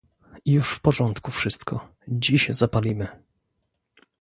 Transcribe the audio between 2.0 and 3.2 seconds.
dziś zapalimy."